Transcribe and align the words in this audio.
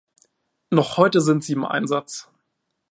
Noch 0.71 0.97
heute 0.97 1.21
sind 1.21 1.43
sie 1.43 1.53
im 1.53 1.63
Einsatz. 1.63 2.27